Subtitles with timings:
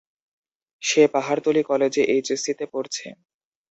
[0.81, 3.05] সে পাহাড়তলি কলেজে এইচএসসিতে পড়ছে।